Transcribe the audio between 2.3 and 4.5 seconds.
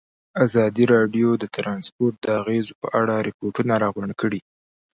اغېزو په اړه ریپوټونه راغونډ کړي.